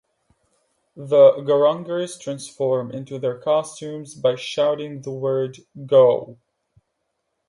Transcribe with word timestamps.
The 0.95 1.33
Gorengers 1.33 2.19
transform 2.19 2.89
into 2.89 3.19
their 3.19 3.37
costumes 3.37 4.15
by 4.15 4.33
shouting 4.33 5.03
the 5.03 5.11
word 5.11 5.57
"Go!". 5.85 6.39